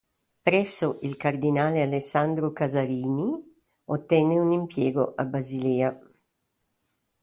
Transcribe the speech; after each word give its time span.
Presso 0.41 0.97
il 1.03 1.15
cardinale 1.15 1.83
Alessandro 1.83 2.51
Cesarini 2.55 3.35
ottenne 3.83 4.39
un 4.39 4.51
impiego 4.51 5.13
a 5.15 5.25
Basilea. 5.25 5.99